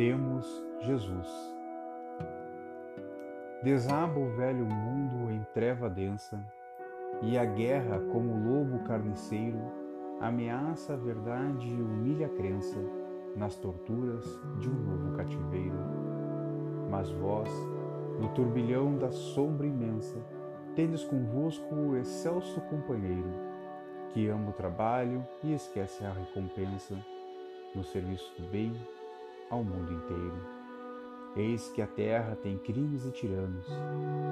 [0.00, 0.46] Temos
[0.80, 1.28] Jesus.
[3.62, 6.42] Desaba o velho mundo em treva densa,
[7.20, 9.60] e a guerra, como lobo carniceiro,
[10.18, 12.78] ameaça a verdade e humilha a crença
[13.36, 14.24] nas torturas
[14.58, 15.76] de um novo cativeiro.
[16.88, 17.50] Mas vós,
[18.18, 20.16] no turbilhão da sombra imensa,
[20.74, 23.34] tendes convosco o excelso companheiro,
[24.14, 26.96] que ama o trabalho e esquece a recompensa,
[27.74, 28.72] no serviço do bem
[29.50, 30.60] ao mundo inteiro.
[31.36, 33.66] Eis que a terra tem crimes e tiranos,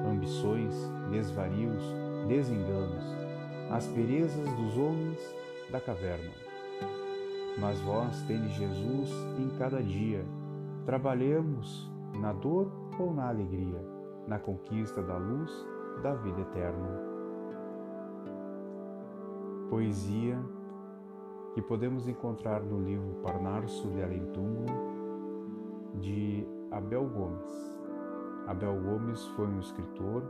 [0.09, 0.75] ambições,
[1.11, 1.83] desvarios,
[2.29, 3.05] desenganos,
[3.71, 5.19] asperezas dos homens
[5.71, 6.31] da caverna.
[7.59, 10.25] Mas vós tendes Jesus em cada dia,
[10.87, 11.91] trabalhemos
[12.21, 13.85] na dor ou na alegria,
[14.27, 15.51] na conquista da luz
[16.03, 17.09] da vida eterna.
[19.69, 20.39] Poesia
[21.55, 24.01] que podemos encontrar no livro Parnarso de de
[26.89, 27.79] Abel Gomes.
[28.47, 30.23] Abel Gomes foi um escritor,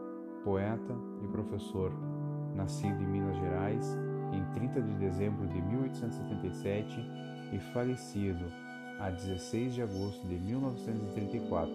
[0.43, 0.93] poeta
[1.23, 1.93] e professor,
[2.53, 3.97] nascido em Minas Gerais
[4.33, 7.01] em 30 de dezembro de 1877
[7.53, 8.45] e falecido
[8.99, 11.73] a 16 de agosto de 1934.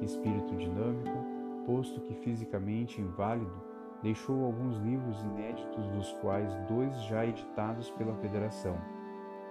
[0.00, 1.26] Espírito dinâmico,
[1.66, 3.62] posto que fisicamente inválido,
[4.02, 8.78] deixou alguns livros inéditos, dos quais dois já editados pela Federação,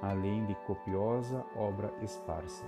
[0.01, 2.65] além de copiosa obra esparsa.